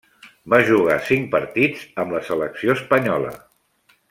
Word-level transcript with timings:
Va 0.53 0.59
jugar 0.69 0.95
cinc 1.11 1.29
partits 1.37 1.85
amb 2.05 2.17
la 2.17 2.23
selecció 2.33 2.79
espanyola. 2.79 3.37